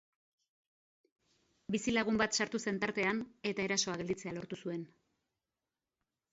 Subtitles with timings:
[1.75, 3.21] Bizilagun bat sartu zen tartean,
[3.53, 4.91] eta erasoa gelditzea lortu zuen.